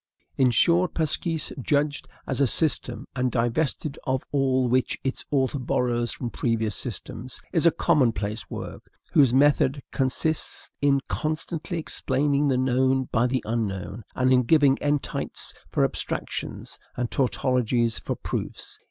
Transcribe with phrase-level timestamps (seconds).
[0.35, 6.11] In short, "L'Esquisse," judged as a system, and divested of all which its author borrows
[6.11, 8.81] from previous systems, is a commonplace work,
[9.13, 15.53] whose method consists in constantly explaining the known by the unknown, and in giving entites
[15.69, 18.79] for abstractions, and tautologies for proofs.